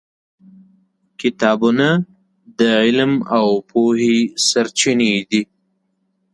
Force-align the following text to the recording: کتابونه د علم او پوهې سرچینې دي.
کتابونه 1.21 1.87
د 2.59 2.61
علم 2.83 3.13
او 3.37 3.47
پوهې 3.69 4.17
سرچینې 4.47 5.13
دي. 5.29 5.41